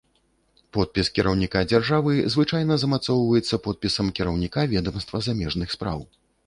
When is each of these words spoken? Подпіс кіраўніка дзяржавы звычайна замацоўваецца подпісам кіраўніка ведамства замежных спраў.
Подпіс 0.77 1.11
кіраўніка 1.17 1.61
дзяржавы 1.73 2.15
звычайна 2.37 2.79
замацоўваецца 2.85 3.63
подпісам 3.69 4.13
кіраўніка 4.21 4.59
ведамства 4.77 5.27
замежных 5.29 5.67
спраў. 5.81 5.99